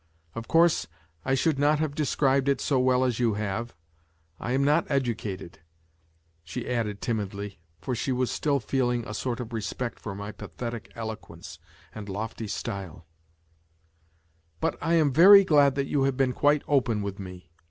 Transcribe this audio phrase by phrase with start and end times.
[0.33, 0.87] Of course,
[1.23, 3.75] I should not have described it so well as you have;
[4.39, 5.59] I am not educated,"
[6.43, 10.91] she added timidly, for she was still feeling a sort of respect for my pathetic
[10.97, 11.59] eloquence
[11.93, 13.03] and lofty \\\ style";"'"'
[14.59, 17.51] but 1 aM very gted that you have T>een quite open with me.